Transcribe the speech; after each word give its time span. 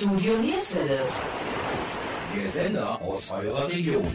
Studio 0.00 0.38
Nierswelle. 0.38 0.98
Der 2.34 2.48
Sender 2.48 3.02
aus 3.02 3.30
eurer 3.32 3.68
Region. 3.68 4.06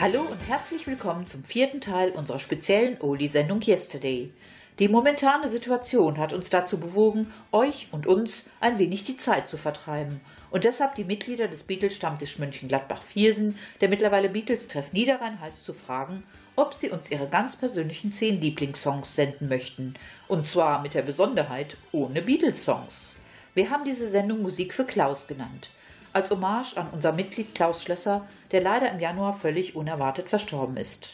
Hallo 0.00 0.22
und 0.22 0.48
herzlich 0.48 0.88
willkommen 0.88 1.28
zum 1.28 1.44
vierten 1.44 1.80
Teil 1.80 2.10
unserer 2.10 2.40
speziellen 2.40 3.00
Oldie-Sendung 3.00 3.60
Yesterday. 3.62 4.32
Die 4.80 4.88
momentane 4.88 5.48
Situation 5.48 6.18
hat 6.18 6.32
uns 6.32 6.50
dazu 6.50 6.80
bewogen, 6.80 7.32
euch 7.52 7.86
und 7.92 8.08
uns 8.08 8.50
ein 8.58 8.80
wenig 8.80 9.04
die 9.04 9.16
Zeit 9.16 9.46
zu 9.46 9.56
vertreiben 9.56 10.20
und 10.50 10.64
deshalb 10.64 10.96
die 10.96 11.04
Mitglieder 11.04 11.46
des 11.46 11.62
Beatles-Stammtisch 11.62 12.38
Mönchengladbach-Viersen, 12.38 13.56
der 13.80 13.88
mittlerweile 13.88 14.30
Beatles-Treff 14.30 14.92
Niederrhein 14.92 15.40
heißt, 15.40 15.64
zu 15.64 15.74
fragen, 15.74 16.24
ob 16.60 16.74
sie 16.74 16.90
uns 16.90 17.10
ihre 17.10 17.26
ganz 17.26 17.56
persönlichen 17.56 18.12
zehn 18.12 18.40
Lieblingssongs 18.40 19.14
senden 19.14 19.48
möchten. 19.48 19.94
Und 20.28 20.46
zwar 20.46 20.82
mit 20.82 20.94
der 20.94 21.02
Besonderheit 21.02 21.76
ohne 21.92 22.22
Beatles-Songs. 22.22 23.14
Wir 23.54 23.70
haben 23.70 23.84
diese 23.84 24.08
Sendung 24.08 24.42
Musik 24.42 24.74
für 24.74 24.84
Klaus 24.84 25.26
genannt. 25.26 25.70
Als 26.12 26.30
Hommage 26.30 26.76
an 26.76 26.88
unser 26.92 27.12
Mitglied 27.12 27.54
Klaus 27.54 27.82
Schlösser, 27.82 28.26
der 28.52 28.60
leider 28.60 28.90
im 28.92 29.00
Januar 29.00 29.38
völlig 29.38 29.74
unerwartet 29.74 30.28
verstorben 30.28 30.76
ist. 30.76 31.08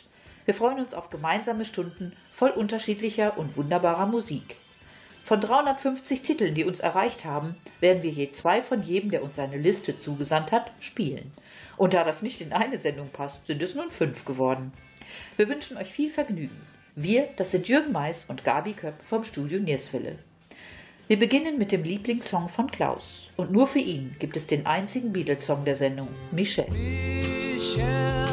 Wir 0.44 0.54
freuen 0.54 0.78
uns 0.78 0.94
auf 0.94 1.10
gemeinsame 1.10 1.64
Stunden 1.64 2.12
voll 2.32 2.50
unterschiedlicher 2.50 3.38
und 3.38 3.56
wunderbarer 3.56 4.06
Musik. 4.06 4.56
Von 5.24 5.40
350 5.40 6.22
Titeln, 6.22 6.54
die 6.54 6.64
uns 6.64 6.80
erreicht 6.80 7.24
haben, 7.24 7.56
werden 7.80 8.02
wir 8.02 8.10
je 8.10 8.30
zwei 8.30 8.62
von 8.62 8.82
jedem, 8.82 9.10
der 9.10 9.24
uns 9.24 9.36
seine 9.36 9.56
Liste 9.56 9.98
zugesandt 9.98 10.52
hat, 10.52 10.70
spielen. 10.78 11.32
Und 11.76 11.94
da 11.94 12.04
das 12.04 12.22
nicht 12.22 12.40
in 12.40 12.52
eine 12.52 12.78
Sendung 12.78 13.08
passt, 13.08 13.46
sind 13.46 13.62
es 13.62 13.74
nun 13.74 13.90
fünf 13.90 14.24
geworden. 14.24 14.72
Wir 15.36 15.48
wünschen 15.48 15.76
euch 15.76 15.92
viel 15.92 16.10
Vergnügen. 16.10 16.56
Wir, 16.94 17.28
das 17.36 17.50
sind 17.50 17.68
Jürgen 17.68 17.92
Mais 17.92 18.24
und 18.24 18.44
Gabi 18.44 18.72
Köpp 18.72 18.94
vom 19.04 19.24
Studio 19.24 19.60
Nierswille. 19.60 20.18
Wir 21.08 21.18
beginnen 21.18 21.58
mit 21.58 21.70
dem 21.70 21.82
Lieblingssong 21.82 22.48
von 22.48 22.70
Klaus. 22.70 23.30
Und 23.36 23.52
nur 23.52 23.66
für 23.66 23.78
ihn 23.78 24.16
gibt 24.18 24.36
es 24.36 24.46
den 24.46 24.66
einzigen 24.66 25.12
Beatles-Song 25.12 25.64
der 25.64 25.76
Sendung, 25.76 26.08
Michelle. 26.32 26.72
Michelle. 26.72 28.26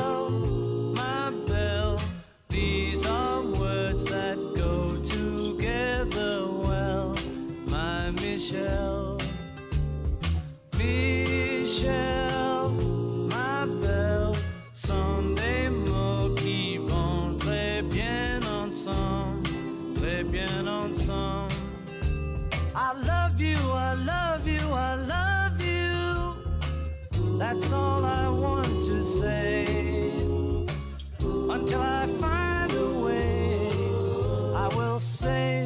That's 27.45 27.73
all 27.73 28.05
I 28.05 28.29
want 28.29 28.65
to 28.85 29.05
say 29.05 29.65
until 31.21 31.81
I 31.81 32.07
find 32.19 32.73
a 32.73 32.99
way. 32.99 33.69
I 34.55 34.69
will 34.75 34.99
say 34.99 35.62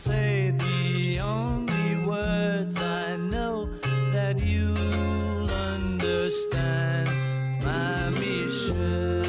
say 0.00 0.50
the 0.56 1.20
only 1.20 2.06
words 2.06 2.80
I 2.80 3.16
know 3.16 3.68
that 4.14 4.40
you'll 4.42 5.50
understand, 5.50 7.10
my 7.62 8.08
Michelle. 8.18 9.19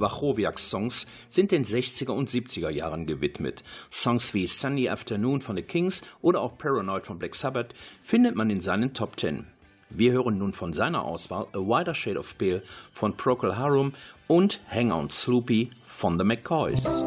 Wachowiaks 0.00 0.70
Songs 0.70 1.06
sind 1.30 1.52
den 1.52 1.64
60er 1.64 2.10
und 2.10 2.28
70er 2.28 2.70
Jahren 2.70 3.06
gewidmet. 3.06 3.62
Songs 3.90 4.34
wie 4.34 4.46
Sunny 4.46 4.88
Afternoon 4.88 5.40
von 5.40 5.56
The 5.56 5.62
Kings 5.62 6.02
oder 6.22 6.40
auch 6.40 6.58
Paranoid 6.58 7.06
von 7.06 7.18
Black 7.18 7.34
Sabbath 7.34 7.74
findet 8.02 8.34
man 8.34 8.50
in 8.50 8.60
seinen 8.60 8.94
Top 8.94 9.16
Ten. 9.16 9.46
Wir 9.90 10.12
hören 10.12 10.38
nun 10.38 10.52
von 10.52 10.72
seiner 10.72 11.04
Auswahl 11.04 11.46
A 11.52 11.58
Wider 11.58 11.94
Shade 11.94 12.18
of 12.18 12.36
Pale 12.36 12.62
von 12.92 13.16
Procol 13.16 13.56
Harum 13.56 13.94
und 14.26 14.60
Hang 14.70 14.92
On 14.92 15.08
Sloopy 15.08 15.70
von 15.86 16.18
The 16.18 16.24
McCoys. 16.24 17.02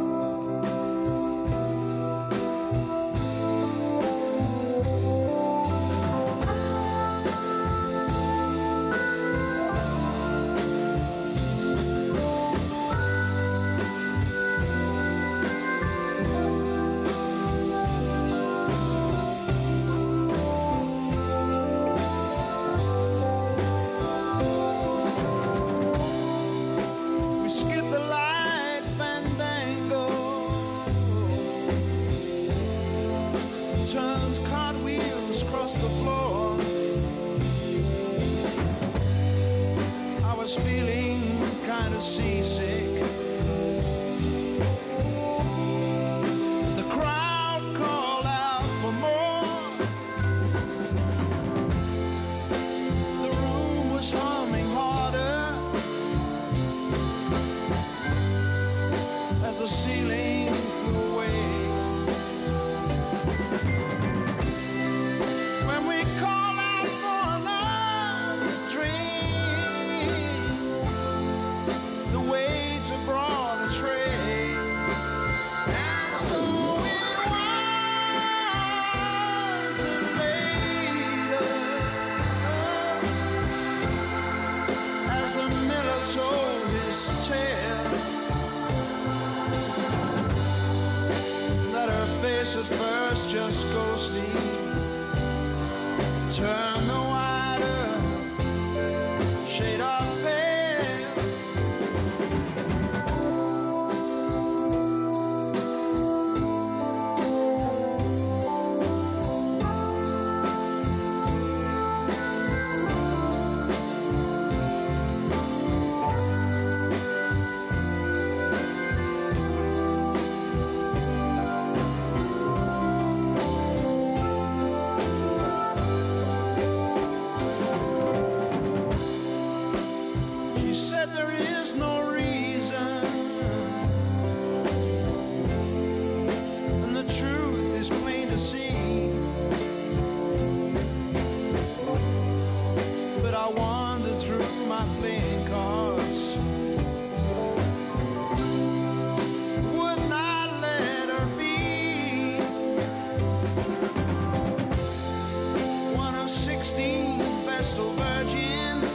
16 156.28 157.46
vessel 157.46 157.94
virgin. 157.96 158.91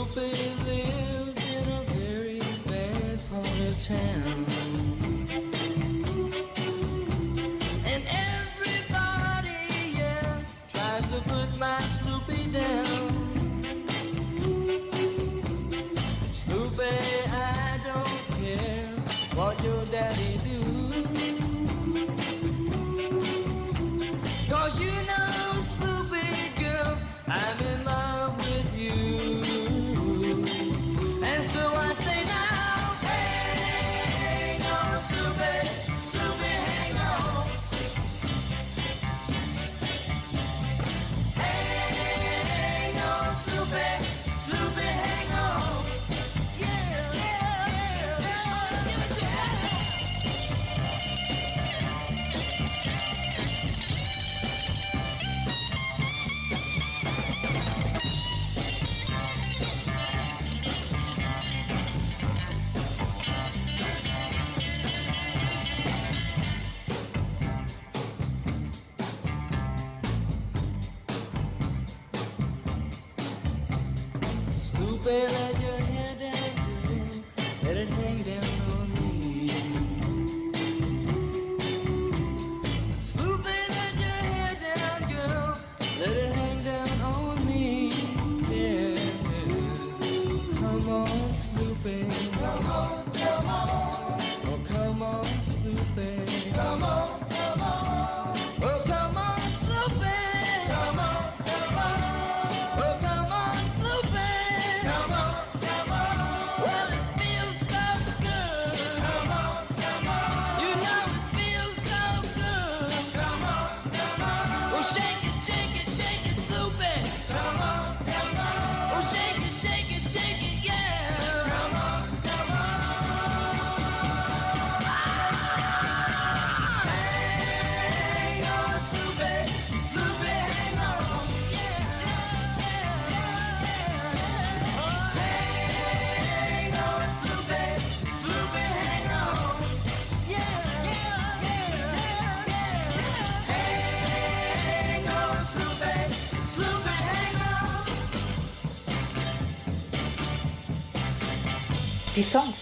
Lupe 0.00 0.16
lives 0.16 1.46
in 1.52 1.68
a 1.68 1.84
very 1.88 2.38
bad 2.66 3.20
part 3.30 3.60
of 3.68 3.78
town. 3.84 4.59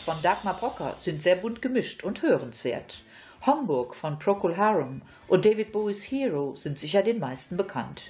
Von 0.09 0.23
Dagmar 0.23 0.55
Brocker 0.55 0.97
sind 1.03 1.21
sehr 1.21 1.37
bunt 1.37 1.61
gemischt 1.61 2.03
und 2.03 2.23
hörenswert. 2.23 3.03
Homburg 3.45 3.95
von 3.95 4.19
Procol 4.19 4.57
Harum 4.57 5.03
und 5.27 5.45
David 5.45 5.71
Bowies 5.71 6.03
Hero 6.05 6.57
sind 6.57 6.79
sicher 6.79 7.03
den 7.03 7.19
meisten 7.19 7.59
bekannt. 7.59 8.05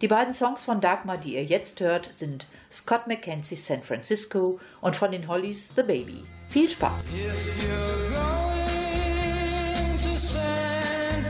Die 0.00 0.08
beiden 0.08 0.34
Songs 0.34 0.64
von 0.64 0.80
Dagmar, 0.80 1.18
die 1.18 1.34
ihr 1.34 1.44
jetzt 1.44 1.78
hört, 1.78 2.12
sind 2.12 2.48
Scott 2.72 3.06
McKenzie's 3.06 3.64
San 3.64 3.84
Francisco 3.84 4.58
und 4.80 4.96
von 4.96 5.12
den 5.12 5.28
Hollies 5.28 5.70
The 5.76 5.84
Baby. 5.84 6.24
Viel 6.48 6.68
Spaß! 6.68 7.04
If 7.14 7.62
you're 7.62 8.10
going 8.10 9.98
to 9.98 10.18
San 10.18 11.24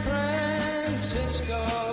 Francisco, 0.86 1.85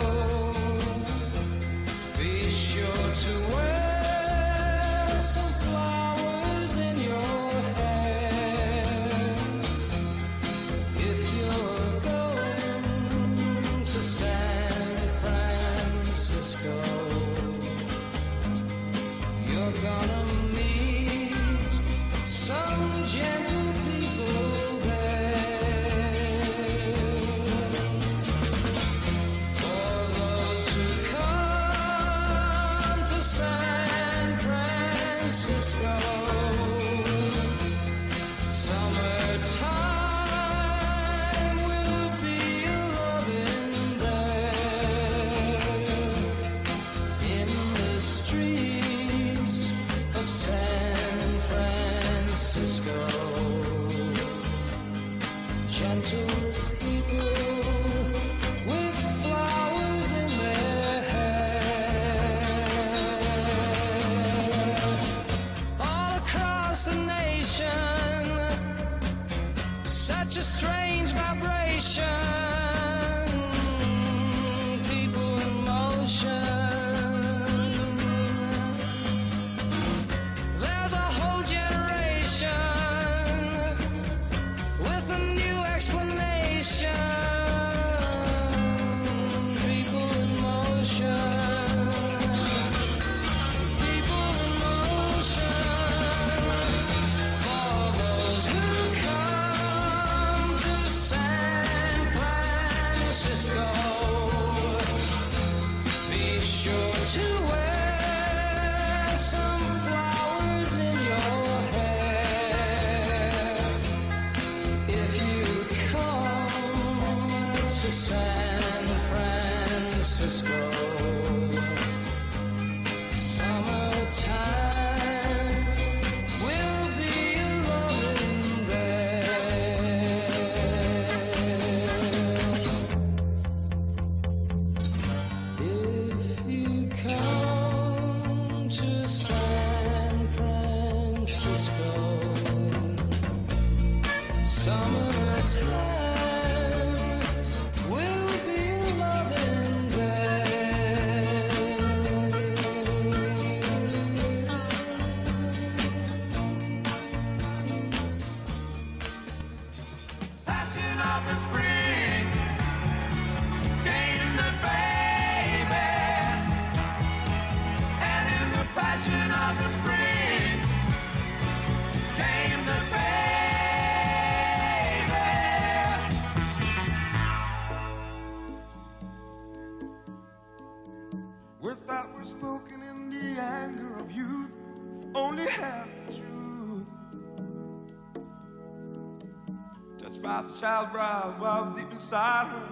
child 190.64 190.94
bride 190.94 191.36
while 191.40 191.74
deep 191.74 191.92
inside 191.92 192.48
her 192.48 192.70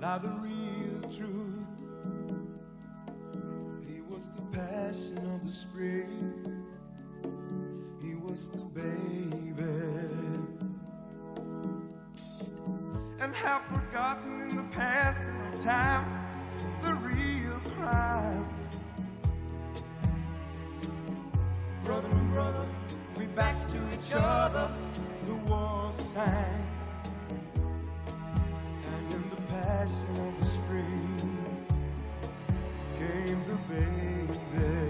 lie 0.00 0.16
the 0.16 0.28
real 0.28 0.98
truth. 1.10 1.66
He 3.86 4.00
was 4.00 4.30
the 4.30 4.40
passion 4.50 5.18
of 5.34 5.44
the 5.44 5.52
spring. 5.52 6.64
He 8.00 8.14
was 8.14 8.48
the 8.48 8.64
baby. 8.72 9.62
And 13.20 13.34
have 13.34 13.62
forgotten 13.66 14.48
in 14.48 14.56
the 14.56 14.62
passing 14.70 15.38
of 15.52 15.62
time 15.62 16.06
the 16.80 16.94
real 16.94 17.60
crime. 17.76 18.48
Brother 21.84 22.08
and 22.08 22.32
brother, 22.32 22.66
we 23.18 23.26
backs 23.26 23.66
to 23.66 23.78
each 23.92 24.14
other, 24.14 24.72
the 25.26 25.34
war 25.34 25.92
sang. 26.14 26.67
Passion 29.88 30.26
of 30.26 30.38
the 30.38 30.46
spring 30.46 31.38
came 32.98 33.44
the 33.46 33.54
baby. 33.72 34.87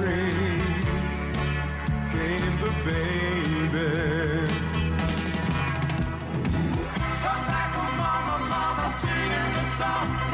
spring 0.00 0.80
came 2.12 2.54
the 2.60 2.70
baby. 2.84 3.88
Come 7.22 7.44
back, 7.48 7.72
oh 7.76 7.96
mama, 8.00 8.36
mama, 8.48 8.94
singing 9.00 9.52
the 9.52 9.64
song. 9.76 10.29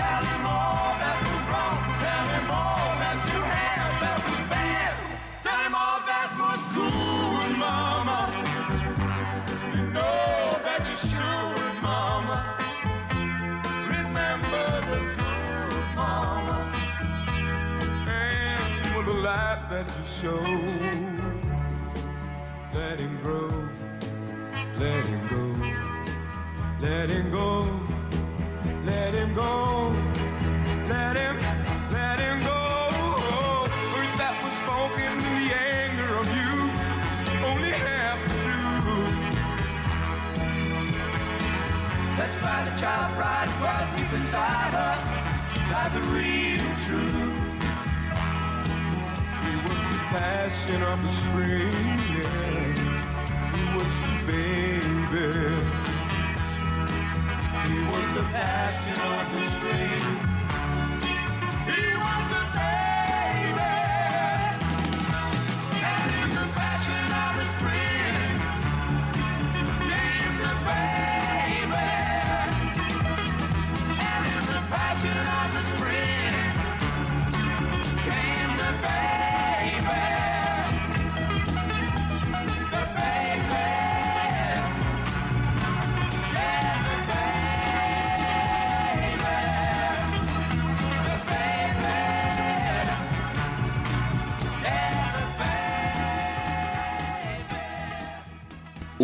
That 19.77 19.93
you 19.99 20.05
showed. 20.21 20.43
Let 22.73 22.99
him 22.99 23.19
grow. 23.21 23.51
Let 24.79 25.05
him 25.05 25.23
go. 25.29 25.45
Let 26.81 27.11
him 27.11 27.31
go. 27.31 27.51
Let 28.87 29.13
him 29.13 29.35
go. 29.35 29.95
Let 30.89 31.17
him, 31.17 31.37
let 31.93 32.19
him 32.19 32.39
go. 32.43 32.63
Words 33.93 34.15
that 34.21 34.35
were 34.43 34.57
spoken 34.65 35.13
in 35.13 35.35
the 35.41 35.49
anger 35.85 36.11
of 36.23 36.27
you. 36.39 36.55
Only 37.51 37.73
half 37.87 38.19
true. 38.43 38.97
That's 42.17 42.37
why 42.43 42.59
the 42.69 42.75
child 42.81 43.15
bride 43.17 43.51
cried 43.59 43.89
deep 43.99 44.13
inside 44.15 44.73
her. 44.81 44.95
By 45.71 45.89
the 45.91 46.01
real 46.09 46.65
truth. 46.87 47.46
Passion 50.19 50.83
of 50.83 51.03
the 51.03 51.09
spring. 51.09 51.71
Yeah. 52.17 52.73
He 53.53 53.63
was 53.77 53.93
the 54.03 54.15
baby. 54.27 55.27
He 57.69 57.77
was 57.85 58.07
the 58.17 58.25
passion 58.33 58.99
of 59.13 59.27
the 59.35 59.43
spring. 59.51 60.26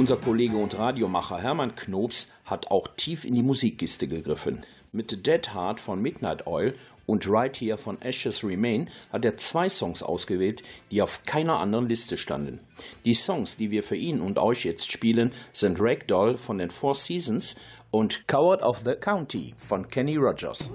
Unser 0.02 0.16
Kollege 0.16 0.56
und 0.56 0.76
Radiomacher 0.76 1.38
Hermann 1.40 1.76
Knobs 1.76 2.26
hat 2.44 2.72
auch 2.72 2.88
tief 2.96 3.24
in 3.24 3.36
die 3.36 3.42
Musikkiste 3.44 4.08
gegriffen. 4.08 4.62
Mit 4.90 5.24
Dead 5.24 5.54
Heart 5.54 5.78
von 5.78 6.02
Midnight 6.02 6.48
Oil 6.48 6.74
und 7.06 7.30
Right 7.30 7.56
Here 7.56 7.78
von 7.78 8.02
Ashes 8.02 8.42
Remain 8.42 8.90
hat 9.12 9.24
er 9.24 9.36
zwei 9.36 9.68
Songs 9.68 10.02
ausgewählt, 10.02 10.64
die 10.90 11.02
auf 11.02 11.22
keiner 11.24 11.60
anderen 11.60 11.88
Liste 11.88 12.18
standen. 12.18 12.58
Die 13.04 13.14
Songs, 13.14 13.58
die 13.58 13.70
wir 13.70 13.84
für 13.84 13.94
ihn 13.94 14.20
und 14.20 14.40
euch 14.40 14.64
jetzt 14.64 14.90
spielen, 14.90 15.30
sind 15.52 15.78
Ragdoll 15.80 16.36
von 16.36 16.58
den 16.58 16.72
Four 16.72 16.96
Seasons 16.96 17.54
und 17.92 18.26
Coward 18.26 18.62
of 18.62 18.82
the 18.84 18.96
County 18.96 19.54
von 19.56 19.86
Kenny 19.86 20.16
Rogers. 20.16 20.68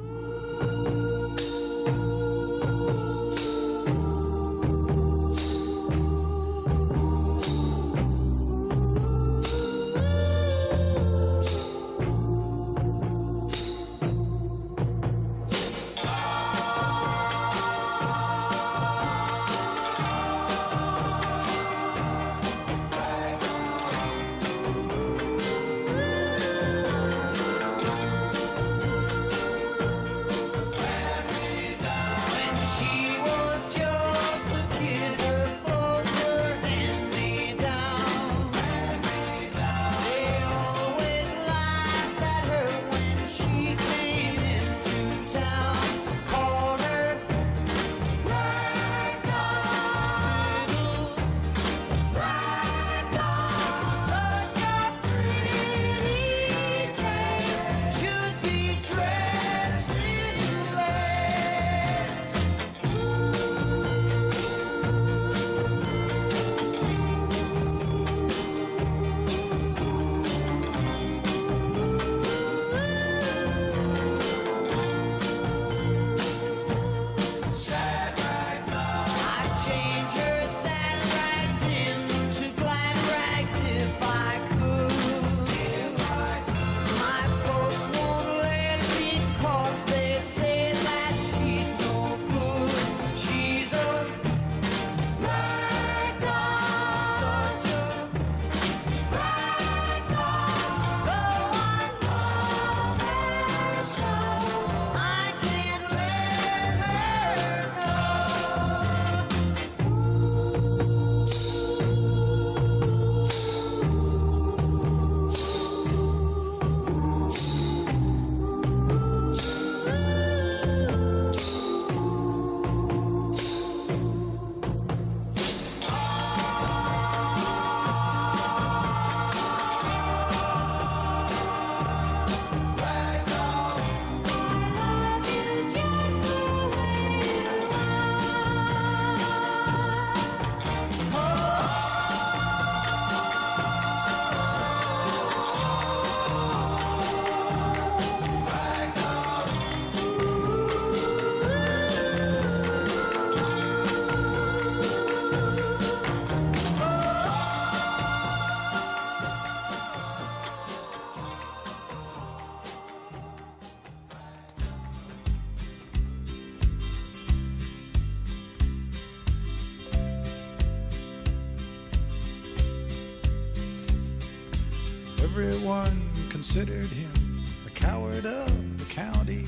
Considered 176.57 176.89
him 176.89 177.37
a 177.67 177.69
coward 177.69 178.25
of 178.25 178.79
the 178.79 178.85
county. 178.91 179.45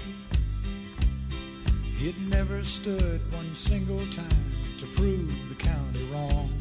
He'd 1.97 2.29
never 2.29 2.63
stood 2.63 3.19
one 3.33 3.55
single 3.55 4.05
time 4.11 4.51
to 4.77 4.85
prove 4.95 5.49
the 5.49 5.55
county 5.55 6.05
wrong. 6.13 6.53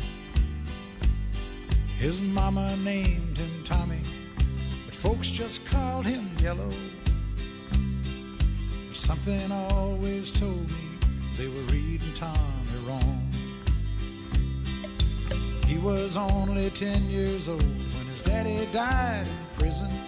His 1.98 2.22
mama 2.22 2.74
named 2.82 3.36
him 3.36 3.62
Tommy, 3.64 4.00
but 4.86 4.94
folks 4.94 5.28
just 5.28 5.66
called 5.66 6.06
him 6.06 6.26
Yellow. 6.40 6.70
Something 8.94 9.52
always 9.52 10.32
told 10.32 10.66
me 10.70 10.84
they 11.36 11.48
were 11.48 11.72
reading 11.72 12.14
Tommy 12.14 12.78
wrong. 12.86 13.28
He 15.66 15.76
was 15.76 16.16
only 16.16 16.70
10 16.70 17.02
years 17.10 17.50
old 17.50 17.60
when 17.60 18.06
his 18.06 18.24
daddy 18.24 18.66
died 18.72 19.26
in 19.26 19.62
prison. 19.62 20.07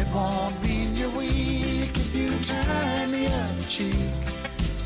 it 0.00 0.06
won't 0.14 0.62
mean 0.62 0.94
you're 0.94 1.10
weak 1.10 1.90
if 1.90 2.14
you 2.14 2.30
turn 2.44 3.10
the 3.10 3.26
other 3.26 3.68
cheek. 3.68 4.12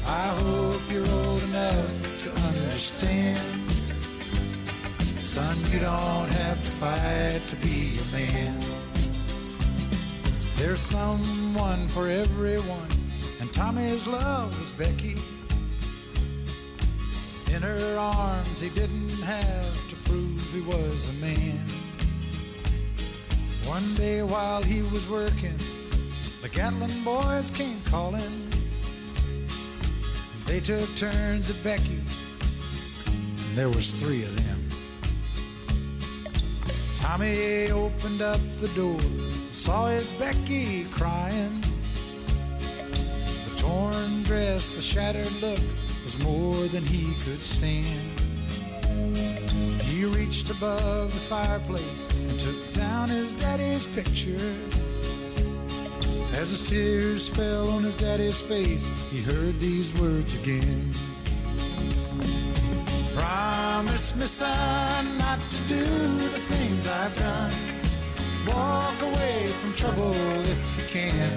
I 0.07 0.27
hope 0.41 0.81
you're 0.91 1.07
old 1.07 1.43
enough 1.43 2.23
to 2.23 2.31
understand. 2.49 3.39
Son, 5.19 5.57
you 5.71 5.81
don't 5.81 6.31
have 6.43 6.59
to 6.67 6.73
fight 6.81 7.43
to 7.49 7.57
be 7.57 7.99
a 8.01 8.07
man. 8.17 8.59
There's 10.57 10.81
someone 10.81 11.87
for 11.89 12.09
everyone, 12.09 12.91
and 13.41 13.53
Tommy's 13.53 14.07
love 14.07 14.59
was 14.61 14.73
Becky. 14.73 15.17
In 17.55 17.63
her 17.63 17.99
arms, 17.99 18.61
he 18.61 18.71
didn't 18.71 19.21
have 19.23 19.89
to 19.91 19.97
prove 20.09 20.41
he 20.53 20.63
was 20.63 21.11
a 21.11 21.13
man. 21.21 21.82
One 23.67 23.95
day 23.95 24.23
while 24.23 24.63
he 24.63 24.83
was 24.83 25.09
working, 25.09 25.57
the 26.43 26.49
Gatlin 26.49 26.91
boys 27.05 27.51
came 27.51 27.81
calling. 27.87 28.51
They 30.47 30.61
took 30.61 30.95
turns 30.97 31.51
at 31.51 31.63
Becky, 31.63 32.01
and 33.07 33.57
there 33.57 33.69
was 33.69 33.95
three 33.95 34.23
of 34.23 34.35
them. 34.45 34.59
Tommy 37.01 37.71
opened 37.71 38.23
up 38.23 38.41
the 38.59 38.69
door, 38.75 39.01
saw 39.53 39.87
his 39.87 40.13
Becky 40.13 40.85
crying. 40.93 41.61
The 42.59 43.57
torn 43.61 44.23
dress, 44.23 44.71
the 44.75 44.83
shattered 44.83 45.33
look 45.41 45.61
was 46.05 46.19
more 46.23 46.67
than 46.69 46.85
he 46.85 47.05
could 47.25 47.41
stand. 47.41 48.23
He 50.03 50.09
reached 50.09 50.51
above 50.51 51.13
the 51.13 51.21
fireplace 51.31 52.09
and 52.29 52.41
took 52.41 52.75
down 52.75 53.09
his 53.09 53.35
daddy's 53.35 53.87
picture. 53.87 54.53
As 56.35 56.51
his 56.51 56.69
tears 56.69 57.29
fell 57.29 57.69
on 57.69 57.85
his 57.85 57.95
daddy's 57.95 58.41
face, 58.41 58.85
he 59.13 59.23
heard 59.23 59.61
these 59.61 59.95
words 60.01 60.35
again. 60.43 60.91
Promise 63.15 64.17
me, 64.17 64.25
son, 64.25 65.19
not 65.19 65.39
to 65.39 65.57
do 65.69 65.85
the 66.35 66.43
things 66.51 66.89
I've 66.89 67.17
done. 67.17 67.55
Walk 68.49 69.01
away 69.03 69.47
from 69.47 69.73
trouble 69.75 70.15
if 70.51 70.79
you 70.79 71.01
can. 71.01 71.31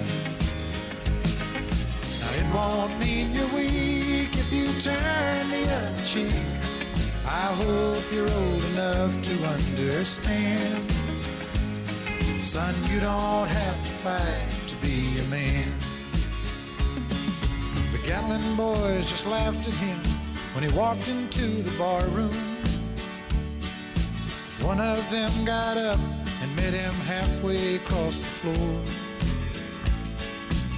Now, 2.18 2.32
it 2.40 2.46
won't 2.52 2.98
mean 2.98 3.32
you're 3.32 3.46
weak 3.54 4.34
if 4.34 4.52
you 4.52 4.66
turn 4.82 5.50
the 5.50 5.72
other 5.72 6.04
cheek. 6.04 6.65
I 7.28 7.52
hope 7.58 8.04
you're 8.12 8.30
old 8.30 8.64
enough 8.66 9.20
to 9.22 9.46
understand. 9.46 10.90
Son, 12.40 12.74
you 12.88 13.00
don't 13.00 13.48
have 13.48 13.86
to 13.86 13.92
fight 13.92 14.68
to 14.68 14.76
be 14.76 15.18
a 15.18 15.24
man. 15.28 15.72
The 17.90 17.98
Gatlin 18.06 18.56
boys 18.56 19.10
just 19.10 19.26
laughed 19.26 19.66
at 19.66 19.74
him 19.74 19.98
when 20.54 20.70
he 20.70 20.76
walked 20.78 21.08
into 21.08 21.42
the 21.42 21.76
bar 21.76 22.06
room. 22.08 22.56
One 24.62 24.80
of 24.80 25.10
them 25.10 25.44
got 25.44 25.76
up 25.76 25.98
and 26.42 26.56
met 26.56 26.74
him 26.74 26.94
halfway 27.06 27.76
across 27.76 28.20
the 28.20 28.52
floor. 28.54 28.72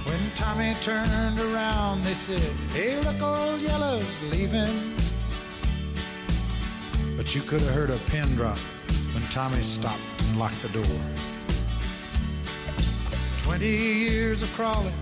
When 0.09 0.19
Tommy 0.35 0.73
turned 0.81 1.39
around, 1.39 2.01
they 2.01 2.15
said, 2.15 2.41
Hey, 2.73 2.99
look, 3.01 3.21
old 3.21 3.59
Yellow's 3.61 4.23
leaving. 4.31 4.98
You 7.31 7.41
could 7.41 7.61
have 7.61 7.75
heard 7.75 7.91
a 7.91 7.97
pin 8.09 8.35
drop 8.35 8.57
when 9.13 9.21
Tommy 9.31 9.61
stopped 9.61 10.01
and 10.23 10.39
locked 10.39 10.63
the 10.63 10.69
door. 10.69 10.99
Twenty 13.43 13.69
years 13.69 14.41
of 14.41 14.51
crawling 14.55 14.97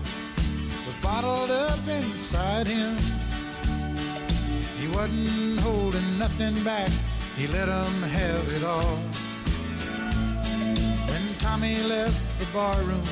was 0.84 0.94
bottled 1.02 1.50
up 1.50 1.78
inside 1.88 2.66
him. 2.66 2.94
He 4.78 4.88
wasn't 4.88 5.58
holding 5.60 6.18
nothing 6.18 6.52
back, 6.64 6.90
he 7.38 7.46
let 7.46 7.70
'em 7.70 8.02
have 8.02 8.46
it 8.56 8.62
all. 8.62 8.96
When 11.08 11.24
Tommy 11.38 11.82
left 11.84 12.20
the 12.40 12.46
barroom, 12.52 13.08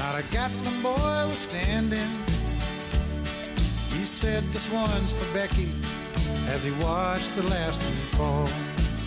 not 0.00 0.18
a 0.18 0.24
Gatlin 0.32 0.82
boy 0.82 1.26
was 1.30 1.46
standing. 1.48 2.10
He 3.94 4.04
said, 4.04 4.42
This 4.52 4.68
one's 4.68 5.12
for 5.12 5.32
Becky, 5.32 5.68
as 6.48 6.64
he 6.64 6.72
watched 6.82 7.34
the 7.36 7.42
last 7.44 7.80
one 7.82 8.02
fall. 8.16 8.48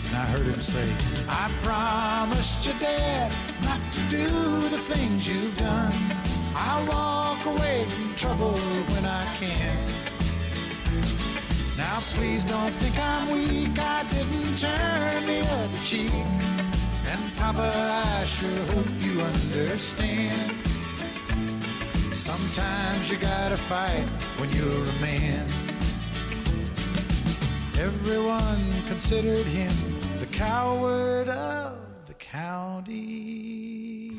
And 0.06 0.16
I 0.16 0.26
heard 0.32 0.46
him 0.46 0.60
say, 0.60 0.86
I 1.28 1.50
promised 1.62 2.64
your 2.66 2.78
dad 2.78 3.32
not 3.64 3.80
to 3.96 4.00
do 4.08 4.26
the 4.74 4.82
things 4.92 5.28
you've 5.28 5.56
done. 5.58 5.92
I'll 6.54 6.86
walk 6.88 7.44
away 7.46 7.84
from 7.86 8.14
trouble 8.14 8.56
when 8.92 9.04
I 9.04 9.24
can. 9.40 9.76
Now 11.76 11.98
please 12.14 12.44
don't 12.44 12.74
think 12.82 12.96
I'm 12.98 13.30
weak. 13.32 13.78
I 13.78 14.04
didn't 14.10 14.56
turn 14.58 15.26
the 15.26 15.40
other 15.58 15.82
cheek. 15.84 16.12
And 17.10 17.20
Papa, 17.38 17.68
I 18.20 18.24
sure 18.24 18.64
hope 18.74 18.92
you 19.00 19.20
understand. 19.20 20.40
Sometimes 22.14 23.10
you 23.10 23.18
gotta 23.18 23.56
fight 23.56 24.06
when 24.38 24.50
you're 24.50 24.84
a 24.84 25.00
man. 25.00 25.61
Everyone 27.82 28.62
considered 28.88 29.44
him 29.46 29.72
the 30.20 30.26
coward 30.26 31.28
of 31.28 31.78
the 32.06 32.14
county. 32.14 34.12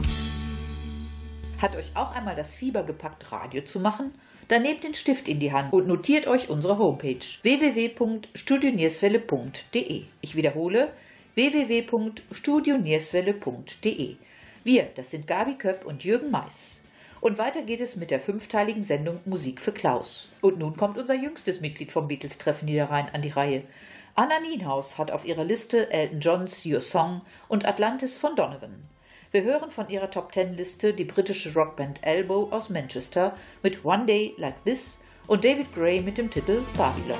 Hat 1.62 1.73
euch 1.78 1.95
auch 1.95 2.13
einmal 2.13 2.36
das 2.36 2.56
Fieber 2.56 2.84
gepackt, 2.84 3.32
Radio 3.32 3.63
zu 3.63 3.80
machen? 3.80 4.13
Dann 4.49 4.63
nehmt 4.63 4.84
den 4.84 4.93
Stift 4.93 5.30
in 5.30 5.39
die 5.39 5.54
Hand 5.54 5.71
und 5.71 5.88
notiert 5.88 6.28
euch 6.28 6.49
unsere 6.49 6.78
Homepage 6.78 7.23
www.studionierswelle.de. 7.41 10.04
Ich 10.19 10.36
wiederhole 10.36 10.91
www.studionierswelle.de. 11.36 14.15
Wir, 14.65 14.89
das 14.93 15.12
sind 15.12 15.26
Gabi 15.26 15.54
Köpp 15.54 15.86
und 15.86 16.04
Jürgen 16.04 16.32
Mais. 16.32 16.82
Und 17.23 17.38
weiter 17.38 17.62
geht 17.62 17.79
es 17.79 17.95
mit 17.95 18.12
der 18.12 18.19
fünfteiligen 18.19 18.83
Sendung 18.83 19.21
Musik 19.23 19.62
für 19.62 19.71
Klaus. 19.71 20.27
Und 20.41 20.59
nun 20.59 20.75
kommt 20.75 20.97
unser 20.97 21.13
jüngstes 21.13 21.62
Mitglied 21.62 21.93
vom 21.93 22.09
Beatles-Treffen 22.09 22.65
Niederrhein 22.65 23.07
an 23.13 23.21
die 23.21 23.29
Reihe. 23.29 23.63
Anna 24.13 24.41
Nienhaus 24.41 24.97
hat 24.97 25.09
auf 25.09 25.23
ihrer 25.23 25.45
Liste 25.45 25.89
Elton 25.89 26.19
Johns 26.19 26.65
Your 26.65 26.81
Song 26.81 27.21
und 27.47 27.65
Atlantis 27.65 28.17
von 28.17 28.36
Donovan. 28.36 28.83
Wir 29.31 29.43
hören 29.43 29.71
von 29.71 29.88
ihrer 29.88 30.12
Top 30.12 30.33
Ten 30.33 30.57
Liste 30.57 30.93
die 30.93 31.05
britische 31.05 31.53
Rockband 31.53 32.05
Elbow 32.05 32.49
aus 32.51 32.69
Manchester 32.69 33.38
mit 33.62 33.86
One 33.86 34.05
Day 34.05 34.33
Like 34.36 34.62
This 34.65 34.99
und 35.25 35.45
David 35.45 35.73
Gray 35.73 36.01
mit 36.01 36.17
dem 36.17 36.29
Titel 36.29 36.62
Babylon. 36.75 37.17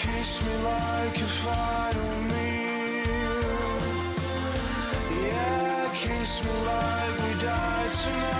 kiss 0.00 0.42
me 0.42 0.54
like 0.64 1.18
you 1.20 1.26
final 1.26 2.14
meal. 2.30 3.42
Yeah, 5.26 5.90
kiss 5.94 6.42
me 6.44 6.52
like 6.70 7.16
we 7.22 7.40
died 7.40 7.92
tonight. 7.92 8.39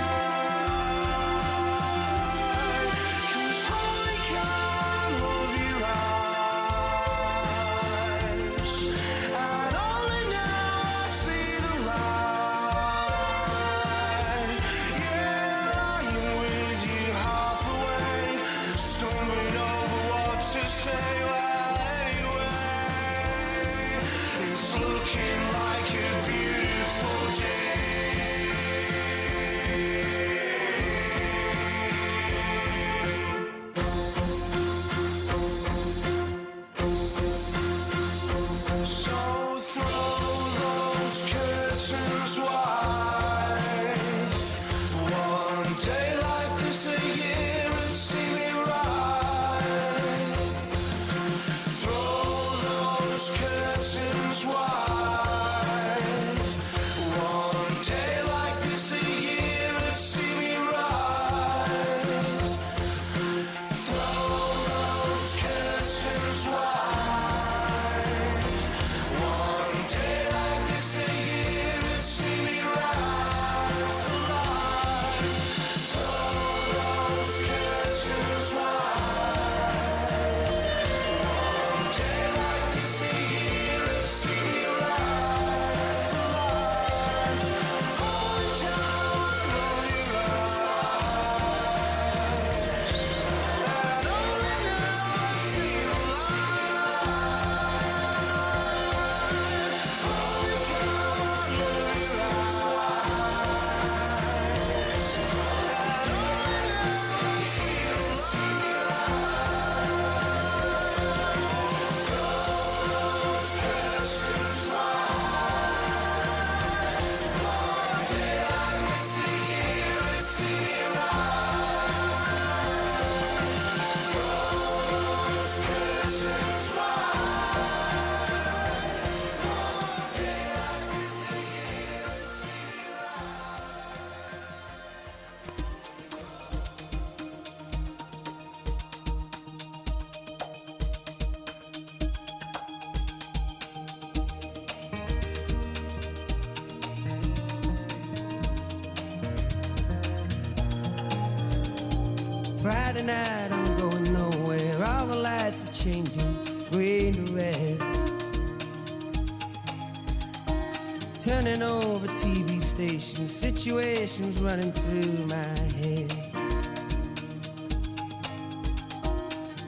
situations 163.61 164.41
running 164.41 164.73
through 164.73 165.27
my 165.27 165.55
head. 165.77 166.11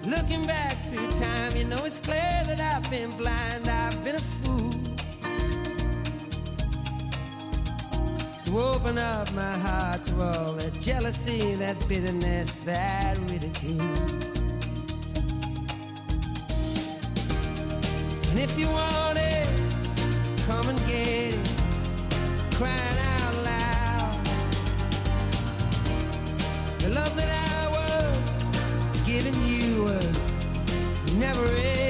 Looking 0.06 0.46
back 0.46 0.82
through 0.88 1.10
time, 1.20 1.54
you 1.54 1.64
know 1.64 1.84
it's 1.84 1.98
clear 1.98 2.42
that 2.46 2.58
I've 2.58 2.90
been 2.90 3.10
blind, 3.18 3.68
I've 3.68 4.02
been 4.02 4.14
a 4.14 4.18
fool. 4.18 4.72
To 8.46 8.60
open 8.60 8.96
up 8.96 9.30
my 9.34 9.58
heart 9.58 10.06
to 10.06 10.22
all 10.22 10.54
that 10.54 10.72
jealousy, 10.80 11.54
that 11.56 11.76
bitterness, 11.86 12.60
that 12.60 13.18
ridicule. 13.30 13.78
And 18.30 18.38
if 18.38 18.58
you 18.58 18.68
want 18.68 19.18
it, 19.18 19.46
come 20.46 20.70
and 20.70 20.78
get 20.86 21.34
it. 21.34 21.50
Crying 22.54 22.98
out. 22.98 23.11
memory. 31.34 31.81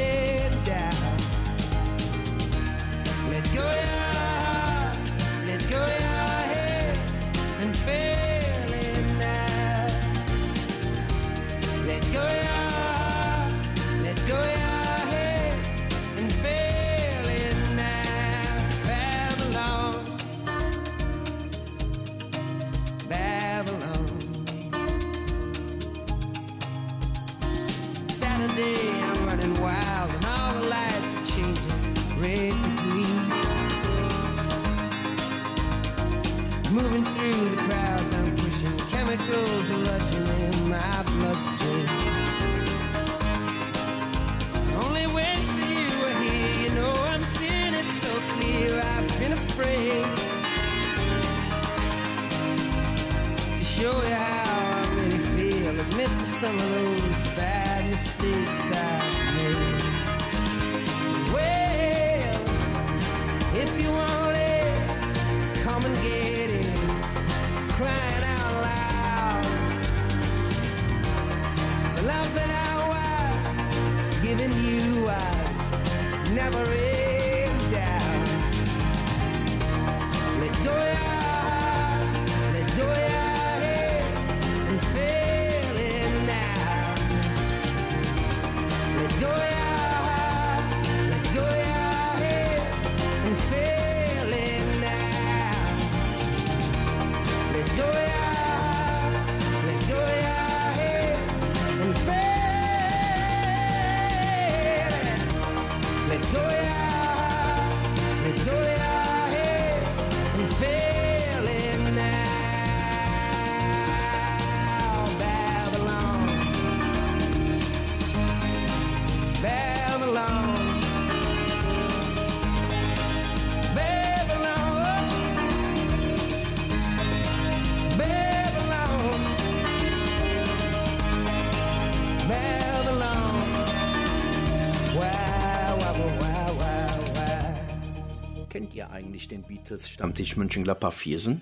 Beatles 139.72 139.88
Stammtisch 139.88 140.36
Mönchengladbach-Viersen? 140.36 141.40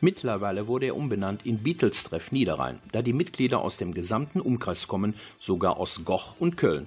Mittlerweile 0.00 0.68
wurde 0.68 0.86
er 0.86 0.96
umbenannt 0.96 1.44
in 1.44 1.58
Beatles-Treff 1.58 2.30
Niederrhein, 2.30 2.78
da 2.92 3.02
die 3.02 3.12
Mitglieder 3.12 3.58
aus 3.62 3.78
dem 3.78 3.94
gesamten 3.94 4.40
Umkreis 4.40 4.86
kommen, 4.86 5.14
sogar 5.40 5.76
aus 5.78 6.04
Goch 6.04 6.36
und 6.38 6.56
Köln. 6.56 6.86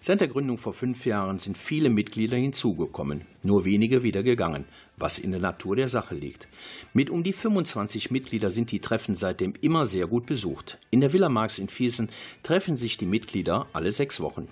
Seit 0.00 0.20
der 0.20 0.28
Gründung 0.28 0.56
vor 0.56 0.72
fünf 0.72 1.06
Jahren 1.06 1.40
sind 1.40 1.58
viele 1.58 1.90
Mitglieder 1.90 2.36
hinzugekommen, 2.36 3.22
nur 3.42 3.64
wenige 3.64 4.04
wieder 4.04 4.22
gegangen, 4.22 4.64
was 4.96 5.18
in 5.18 5.32
der 5.32 5.40
Natur 5.40 5.74
der 5.74 5.88
Sache 5.88 6.14
liegt. 6.14 6.46
Mit 6.92 7.10
um 7.10 7.24
die 7.24 7.32
25 7.32 8.12
Mitglieder 8.12 8.50
sind 8.50 8.70
die 8.70 8.78
Treffen 8.78 9.16
seitdem 9.16 9.54
immer 9.60 9.86
sehr 9.86 10.06
gut 10.06 10.26
besucht. 10.26 10.78
In 10.92 11.00
der 11.00 11.12
Villa 11.12 11.28
Marx 11.28 11.58
in 11.58 11.68
Viersen 11.68 12.10
treffen 12.44 12.76
sich 12.76 12.96
die 12.96 13.06
Mitglieder 13.06 13.66
alle 13.72 13.90
sechs 13.90 14.20
Wochen. 14.20 14.46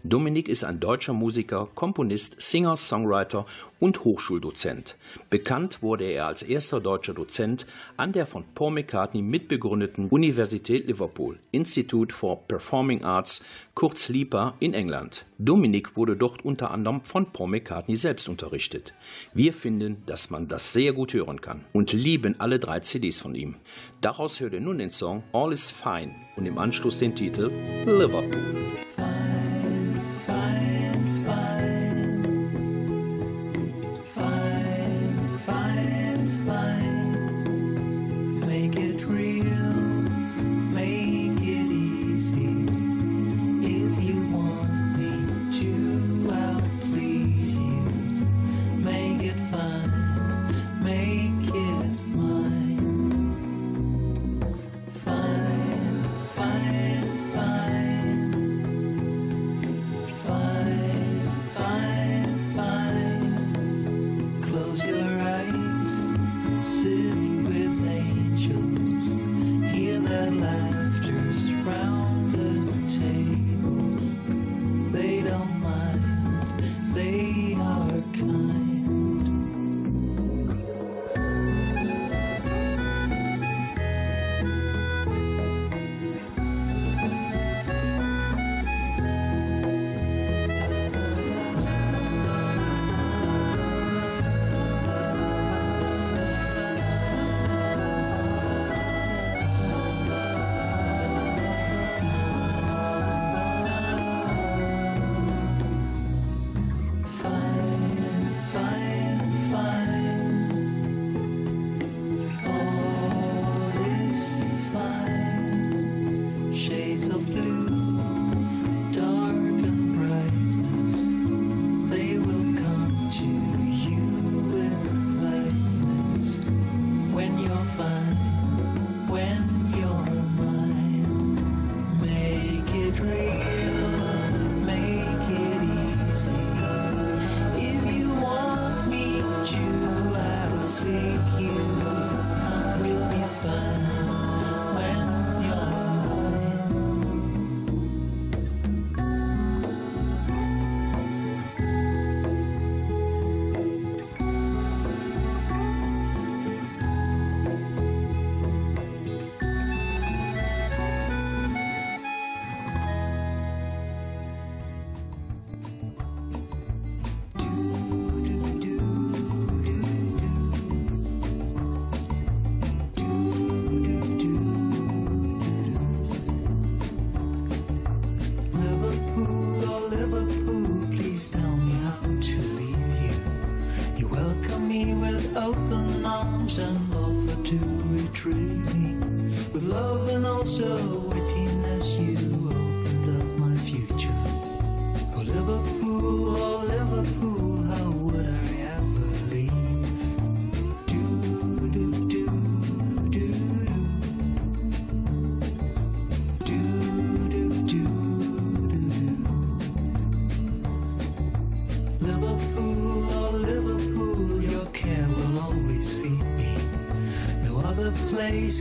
Dominik 0.04 0.48
ist 0.48 0.64
ein 0.64 0.80
deutscher 0.80 1.14
Musiker, 1.14 1.68
Komponist, 1.76 2.42
Singer, 2.42 2.78
Songwriter 2.78 3.46
und 3.80 4.04
Hochschuldozent. 4.04 4.96
Bekannt 5.30 5.82
wurde 5.82 6.06
er 6.06 6.28
als 6.28 6.42
erster 6.42 6.80
deutscher 6.80 7.14
Dozent 7.14 7.66
an 7.98 8.12
der 8.12 8.26
von 8.26 8.46
Paul 8.56 8.72
McCartney 8.72 9.22
mitbegründeten 9.22 10.08
Universität 10.10 10.88
Liverpool, 10.88 11.40
Institute 11.52 12.14
for 12.14 12.48
Performing 12.48 13.04
Arts, 13.04 13.44
kurz 13.74 14.10
LIPA 14.10 14.56
in 14.60 14.74
England. 14.74 15.26
Dominik 15.38 15.96
wurde 15.96 16.16
dort 16.16 16.44
unter 16.44 16.72
anderem 16.72 17.02
von 17.02 17.32
Paul 17.32 17.50
McCartney 17.50 17.96
selbst 17.96 18.30
unterrichtet. 18.30 18.94
Wir 19.34 19.54
finden, 19.54 20.04
dass 20.06 20.30
man 20.30 20.48
das 20.48 20.74
sehr 20.74 20.94
gut 20.94 21.14
hören 21.14 21.42
kann 21.42 21.66
und 21.74 21.94
lieben 21.94 22.40
alle 22.40 22.60
drei 22.60 22.80
CDs 22.80 23.20
von 23.20 23.36
ihm. 23.36 23.56
Daraus 24.02 24.40
hört 24.40 24.54
ihr 24.54 24.62
nun 24.62 24.80
den 24.80 24.92
Song 24.92 25.24
All 25.34 25.54
is 25.54 25.72
Fine 25.72 26.16
und 26.36 26.46
im 26.46 26.58
Anschluss 26.58 27.00
den 27.00 27.16
Titel 27.16 27.52
Liverpool. 27.86 28.56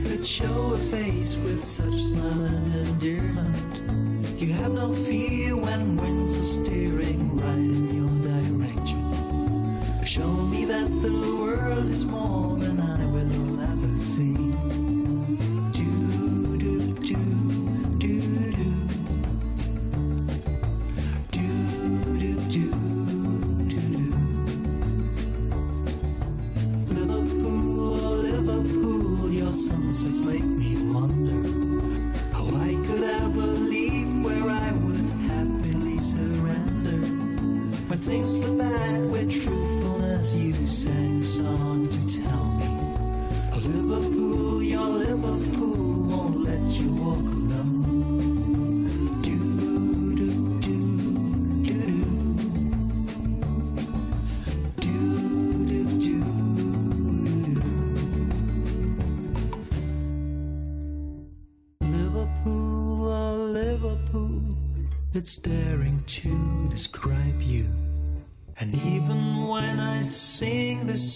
Could 0.01 0.25
show 0.25 0.73
a 0.73 0.77
face 0.77 1.35
with 1.37 1.65
such 1.65 2.03
smile 2.03 2.43
and 2.45 2.87
endearment. 2.87 4.39
You 4.39 4.53
have 4.53 4.73
no 4.73 4.93
fear 4.93 5.18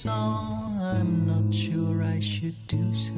song, 0.03 0.77
I'm 0.81 1.25
not 1.25 1.53
sure 1.53 2.03
I 2.03 2.19
should 2.19 2.67
do 2.67 2.93
so. 2.93 3.13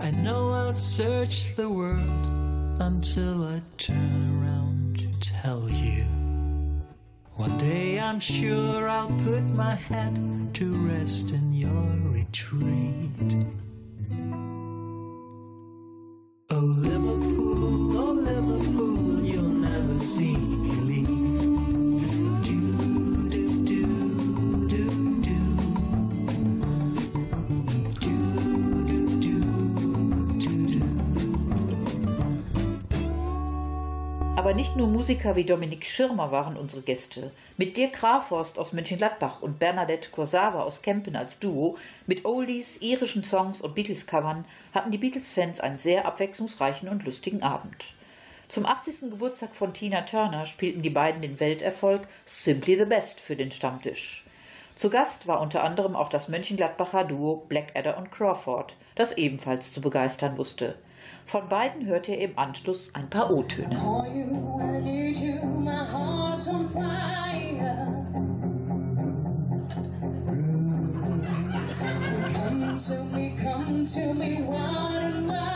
I 0.00 0.10
know 0.10 0.52
I'll 0.52 0.72
search 0.72 1.54
the 1.54 1.68
world 1.68 2.80
until 2.80 3.44
I 3.44 3.60
turn 3.76 4.40
around 4.40 4.96
to 5.00 5.08
tell 5.20 5.68
you. 5.68 6.04
One 7.34 7.58
day 7.58 8.00
I'm 8.00 8.20
sure 8.20 8.88
I'll 8.88 9.14
put 9.28 9.42
my 9.42 9.74
head 9.74 10.14
to 10.54 10.66
rest 10.88 11.30
in 11.32 11.52
your 11.52 11.88
retreat. 12.18 13.30
Oh, 16.48 16.68
Liverpool, 16.88 17.98
oh, 17.98 18.12
Liverpool, 18.12 19.22
you'll 19.22 19.56
never 19.68 19.98
see 19.98 20.53
nicht 34.74 34.80
nur 34.80 34.88
Musiker 34.88 35.36
wie 35.36 35.44
Dominik 35.44 35.86
Schirmer 35.86 36.32
waren 36.32 36.56
unsere 36.56 36.82
Gäste. 36.82 37.30
Mit 37.56 37.76
Dirk 37.76 37.92
Graforst 37.92 38.58
aus 38.58 38.72
Mönchengladbach 38.72 39.40
und 39.40 39.60
Bernadette 39.60 40.10
Kursawa 40.10 40.64
aus 40.64 40.82
Kempen 40.82 41.14
als 41.14 41.38
Duo, 41.38 41.78
mit 42.08 42.24
Oldies, 42.24 42.78
irischen 42.78 43.22
Songs 43.22 43.60
und 43.60 43.76
Beatles-Covern 43.76 44.44
hatten 44.74 44.90
die 44.90 44.98
Beatles-Fans 44.98 45.60
einen 45.60 45.78
sehr 45.78 46.06
abwechslungsreichen 46.06 46.88
und 46.88 47.04
lustigen 47.04 47.44
Abend. 47.44 47.94
Zum 48.48 48.66
80. 48.66 49.12
Geburtstag 49.12 49.54
von 49.54 49.74
Tina 49.74 50.00
Turner 50.00 50.44
spielten 50.44 50.82
die 50.82 50.90
beiden 50.90 51.22
den 51.22 51.38
Welterfolg 51.38 52.08
Simply 52.24 52.76
the 52.76 52.84
Best 52.84 53.20
für 53.20 53.36
den 53.36 53.52
Stammtisch. 53.52 54.24
Zu 54.74 54.90
Gast 54.90 55.28
war 55.28 55.40
unter 55.40 55.62
anderem 55.62 55.94
auch 55.94 56.08
das 56.08 56.28
Mönchengladbacher 56.28 57.04
Duo 57.04 57.44
Blackadder 57.48 57.96
und 57.96 58.10
Crawford, 58.10 58.74
das 58.96 59.12
ebenfalls 59.12 59.72
zu 59.72 59.80
begeistern 59.80 60.36
wusste. 60.36 60.74
Von 61.24 61.48
beiden 61.48 61.86
hörte 61.86 62.12
er 62.12 62.20
im 62.20 62.38
Anschluss 62.38 62.94
ein 62.94 63.08
paar 63.10 63.30
O-Töne. 63.30 63.74
I. 66.76 67.14
Come 72.32 72.78
to 72.78 73.04
me, 73.04 73.36
come 73.40 73.84
to 73.86 74.14
me, 74.14 74.42
what 74.42 74.56
a 74.56 75.20
matter. 75.20 75.53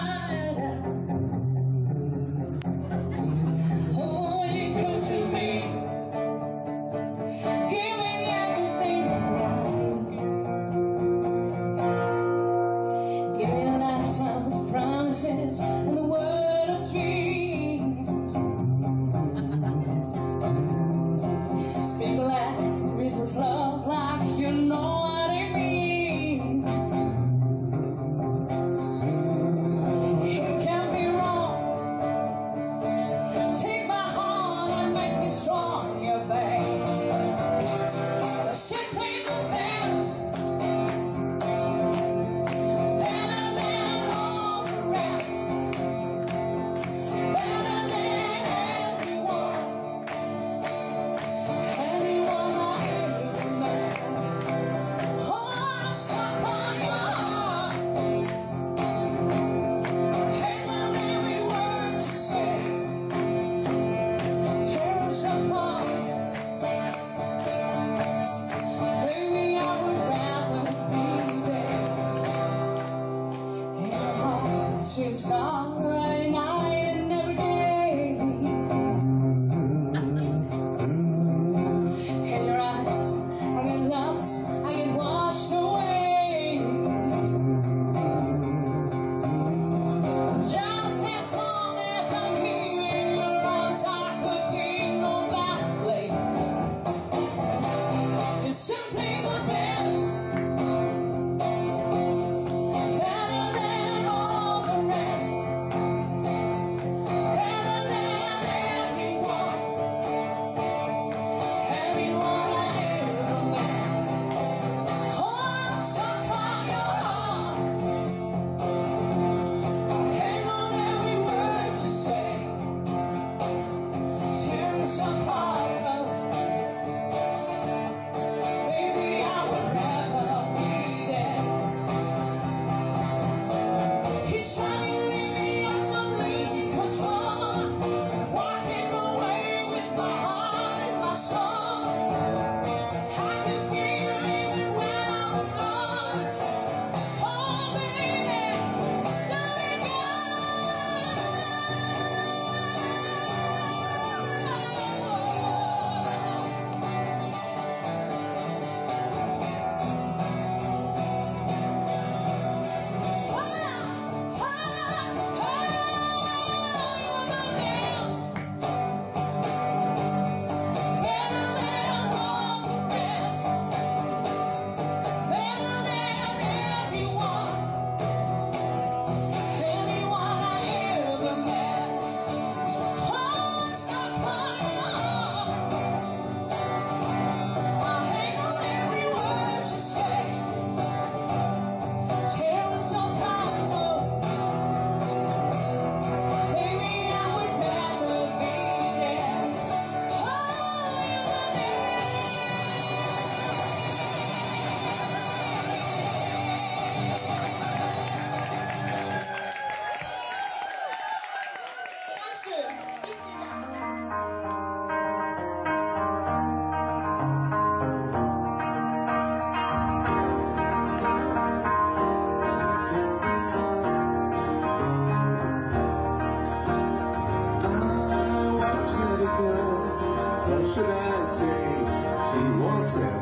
Joseph. 232.89 233.18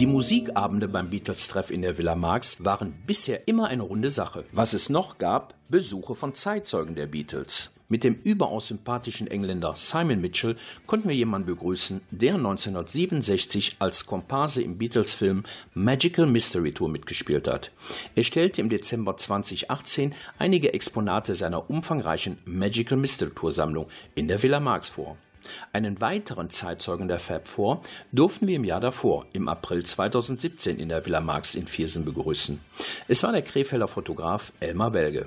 Die 0.00 0.06
Musikabende 0.06 0.88
beim 0.88 1.10
Beatles-Treff 1.10 1.70
in 1.70 1.82
der 1.82 1.98
Villa 1.98 2.14
Marx 2.14 2.64
waren 2.64 2.94
bisher 3.06 3.46
immer 3.46 3.66
eine 3.66 3.82
runde 3.82 4.08
Sache. 4.08 4.46
Was 4.50 4.72
es 4.72 4.88
noch 4.88 5.18
gab, 5.18 5.52
Besuche 5.68 6.14
von 6.14 6.32
Zeitzeugen 6.32 6.94
der 6.94 7.04
Beatles. 7.04 7.70
Mit 7.90 8.02
dem 8.02 8.14
überaus 8.14 8.68
sympathischen 8.68 9.26
Engländer 9.26 9.74
Simon 9.76 10.22
Mitchell 10.22 10.56
konnten 10.86 11.10
wir 11.10 11.14
jemanden 11.14 11.48
begrüßen, 11.48 12.00
der 12.10 12.36
1967 12.36 13.76
als 13.78 14.06
Komparse 14.06 14.62
im 14.62 14.78
Beatles-Film 14.78 15.42
Magical 15.74 16.24
Mystery 16.24 16.72
Tour 16.72 16.88
mitgespielt 16.88 17.46
hat. 17.46 17.70
Er 18.14 18.24
stellte 18.24 18.62
im 18.62 18.70
Dezember 18.70 19.18
2018 19.18 20.14
einige 20.38 20.72
Exponate 20.72 21.34
seiner 21.34 21.68
umfangreichen 21.68 22.38
Magical 22.46 22.96
Mystery 22.96 23.32
Tour 23.34 23.50
Sammlung 23.50 23.86
in 24.14 24.28
der 24.28 24.42
Villa 24.42 24.60
Marx 24.60 24.88
vor. 24.88 25.18
Einen 25.72 26.00
weiteren 26.00 26.50
Zeitzeugen 26.50 27.08
der 27.08 27.18
Fab 27.18 27.48
Four 27.48 27.82
durften 28.12 28.46
wir 28.46 28.56
im 28.56 28.64
Jahr 28.64 28.80
davor, 28.80 29.26
im 29.32 29.48
April 29.48 29.84
2017, 29.84 30.78
in 30.78 30.88
der 30.88 31.04
Villa 31.04 31.20
Marx 31.20 31.54
in 31.54 31.66
Viersen 31.66 32.04
begrüßen. 32.04 32.60
Es 33.08 33.22
war 33.22 33.32
der 33.32 33.42
Krefelder 33.42 33.88
Fotograf 33.88 34.52
Elmar 34.60 34.90
Belge. 34.90 35.26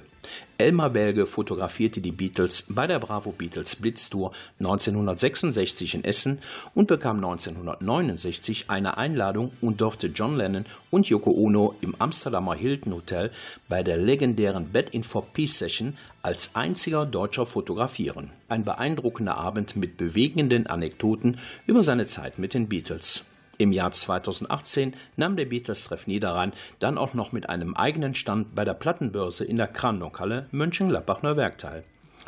Elmar 0.57 0.91
Belge 0.91 1.25
fotografierte 1.25 1.99
die 1.99 2.11
Beatles 2.11 2.65
bei 2.69 2.87
der 2.87 2.99
Bravo 2.99 3.31
Beatles 3.31 3.75
Blitztour 3.75 4.31
1966 4.59 5.95
in 5.95 6.03
Essen 6.03 6.39
und 6.73 6.87
bekam 6.87 7.17
1969 7.17 8.65
eine 8.69 8.97
Einladung 8.97 9.51
und 9.61 9.81
durfte 9.81 10.07
John 10.07 10.37
Lennon 10.37 10.65
und 10.91 11.07
Yoko 11.07 11.31
Ono 11.31 11.75
im 11.81 11.95
Amsterdamer 11.99 12.55
Hilton 12.55 12.93
Hotel 12.93 13.31
bei 13.67 13.83
der 13.83 13.97
legendären 13.97 14.69
Bed 14.71 14.91
in 14.91 15.03
for 15.03 15.25
Peace 15.33 15.57
Session 15.57 15.97
als 16.21 16.55
einziger 16.55 17.05
Deutscher 17.05 17.45
fotografieren. 17.45 18.29
Ein 18.47 18.63
beeindruckender 18.63 19.35
Abend 19.35 19.75
mit 19.75 19.97
bewegenden 19.97 20.67
Anekdoten 20.67 21.39
über 21.65 21.83
seine 21.83 22.05
Zeit 22.05 22.39
mit 22.39 22.53
den 22.53 22.69
Beatles. 22.69 23.25
Im 23.63 23.71
Jahr 23.71 23.93
2018 23.93 24.93
nahm 25.15 25.37
der 25.37 25.45
Beatles-Treff 25.45 26.05
Niederrhein 26.05 26.51
dann 26.79 26.97
auch 26.97 27.13
noch 27.13 27.31
mit 27.31 27.47
einem 27.47 27.75
eigenen 27.75 28.13
Stand 28.13 28.55
bei 28.55 28.65
der 28.65 28.73
Plattenbörse 28.73 29.45
in 29.45 29.55
der 29.55 29.67
Krandockhalle 29.67 30.47
Mönchengladbach-Neuwerk 30.51 31.57
teil. 31.59 31.85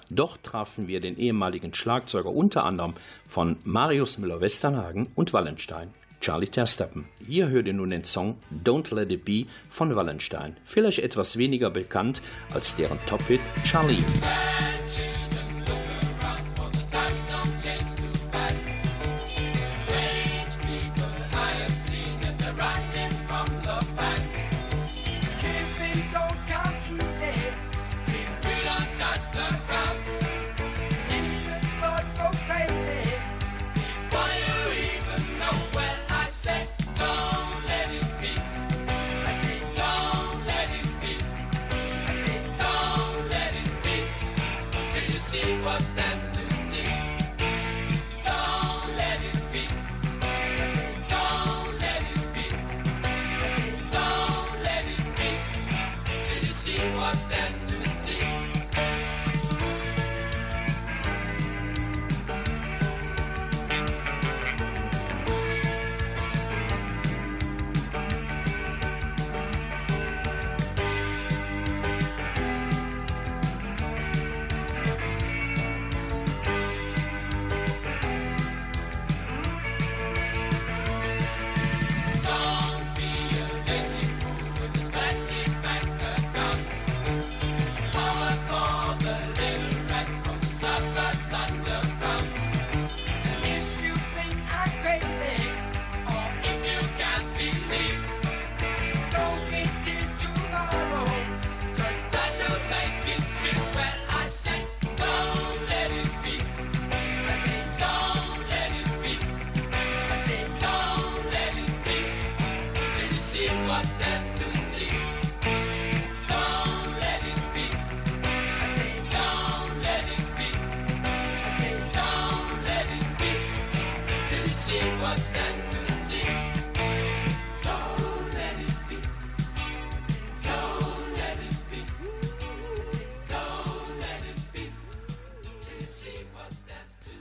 Dort 0.10 0.44
trafen 0.44 0.88
wir 0.88 1.02
den 1.02 1.18
ehemaligen 1.18 1.74
Schlagzeuger 1.74 2.32
unter 2.32 2.64
anderem 2.64 2.94
von 3.28 3.58
Marius 3.66 4.18
Müller-Westernhagen 4.18 5.10
und 5.14 5.34
Wallenstein, 5.34 5.90
Charlie 6.22 6.48
Tersteppen. 6.48 7.04
Hier 7.28 7.50
hört 7.50 7.68
ihr 7.68 7.74
nun 7.74 7.90
den 7.90 8.06
Song 8.06 8.38
Don't 8.64 8.96
Let 8.96 9.12
It 9.12 9.26
Be 9.26 9.44
von 9.70 9.94
Wallenstein, 9.94 10.56
vielleicht 10.64 11.00
etwas 11.00 11.36
weniger 11.36 11.70
bekannt 11.70 12.22
als 12.54 12.78
deren 12.78 13.00
Top-Hit 13.08 13.42
Charlie. 13.66 14.06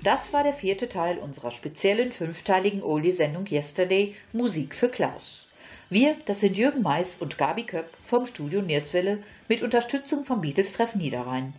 Das 0.05 0.33
war 0.35 0.43
der 0.43 0.53
vierte 0.53 0.91
Teil 0.91 1.17
unserer 1.17 1.51
speziellen 1.51 2.13
fünfteiligen 2.13 2.83
Oldie-Sendung 2.83 3.47
Yesterday 3.47 4.15
Musik 4.35 4.75
für 4.75 4.91
Klaus. 4.91 5.47
Wir, 5.89 6.15
das 6.27 6.41
sind 6.41 6.59
Jürgen 6.59 6.83
Mais 6.83 7.17
und 7.17 7.39
Gabi 7.39 7.63
Köpp 7.63 7.89
vom 8.05 8.27
Studio 8.27 8.61
Nierswelle 8.61 9.23
mit 9.49 9.63
Unterstützung 9.63 10.27
vom 10.27 10.43
Beatles-Treff 10.43 10.95
Niederrhein. 10.95 11.55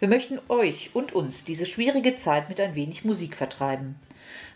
Wir 0.00 0.08
möchten 0.08 0.40
euch 0.48 0.90
und 0.92 1.12
uns 1.12 1.44
diese 1.44 1.66
schwierige 1.66 2.16
Zeit 2.16 2.48
mit 2.48 2.58
ein 2.58 2.74
wenig 2.74 3.04
Musik 3.04 3.36
vertreiben. 3.36 3.94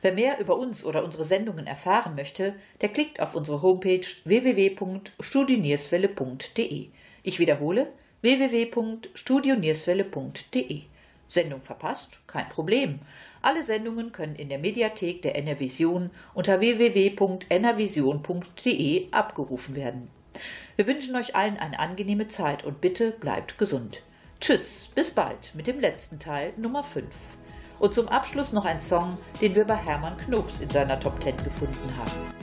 Wer 0.03 0.15
mehr 0.15 0.41
über 0.41 0.59
uns 0.59 0.85
oder 0.85 1.05
unsere 1.05 1.23
Sendungen 1.23 1.69
erfahren 1.69 2.17
möchte, 2.17 2.57
der 2.81 2.89
klickt 2.89 3.21
auf 3.21 3.37
unsere 3.37 3.63
Homepage 3.63 4.05
www.studionierswelle.de. 4.25 6.89
Ich 7.23 7.39
wiederhole 7.39 7.87
www.studionierswelle.de. 8.21 10.83
Sendung 11.29 11.63
verpasst? 11.63 12.19
Kein 12.27 12.49
Problem. 12.49 12.99
Alle 13.43 13.63
Sendungen 13.63 14.13
können 14.13 14.35
in 14.35 14.49
der 14.49 14.59
Mediathek 14.59 15.21
der 15.23 15.37
NRVision 15.37 16.11
unter 16.35 16.61
www.nrvision.de 16.61 19.09
abgerufen 19.11 19.77
werden. 19.77 20.11
Wir 20.77 20.87
wünschen 20.87 21.17
euch 21.17 21.35
allen 21.35 21.57
eine 21.57 21.79
angenehme 21.79 22.29
Zeit 22.29 22.65
und 22.65 22.81
bitte 22.81 23.13
bleibt 23.13 23.59
gesund. 23.59 24.03
Tschüss, 24.41 24.91
bis 24.95 25.11
bald 25.11 25.55
mit 25.55 25.67
dem 25.67 25.81
letzten 25.81 26.19
Teil 26.19 26.53
Nummer 26.57 26.85
5. 26.85 27.07
Und 27.79 27.95
zum 27.95 28.09
Abschluss 28.09 28.53
noch 28.53 28.65
ein 28.65 28.81
Song, 28.81 29.17
den 29.41 29.55
wir 29.55 29.65
bei 29.65 29.77
Hermann 29.77 30.19
Knobs 30.19 30.61
in 30.61 30.71
seiner 30.71 30.99
Top 31.01 31.23
10 31.23 31.37
gefunden 31.39 31.97
haben. 31.97 32.38